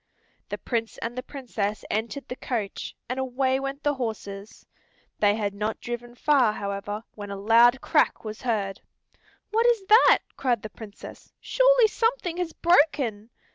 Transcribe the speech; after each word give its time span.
The 0.49 0.57
Prince 0.57 0.97
and 0.97 1.15
the 1.15 1.21
Princess 1.21 1.85
entered 1.91 2.27
the 2.27 2.35
coach, 2.35 2.95
and 3.07 3.19
away 3.19 3.59
went 3.59 3.83
the 3.83 3.93
horses. 3.93 4.65
They 5.19 5.35
had 5.35 5.53
not 5.53 5.79
driven 5.79 6.15
far, 6.15 6.53
however, 6.53 7.03
when 7.13 7.29
a 7.29 7.35
loud 7.37 7.81
crack 7.81 8.25
was 8.25 8.41
heard. 8.41 8.81
"What 9.51 9.67
is 9.67 9.85
that?" 9.85 10.17
cried 10.35 10.63
the 10.63 10.71
Princess. 10.71 11.31
"Surely 11.39 11.85
something 11.85 12.37
has 12.37 12.51
broken." 12.51 13.29